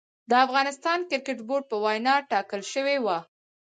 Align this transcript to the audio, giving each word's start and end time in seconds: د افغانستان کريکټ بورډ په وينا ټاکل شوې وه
د 0.29 0.31
افغانستان 0.45 0.99
کريکټ 1.09 1.39
بورډ 1.47 1.63
په 1.71 1.77
وينا 1.83 2.15
ټاکل 2.31 2.61
شوې 2.73 2.97
وه 3.05 3.17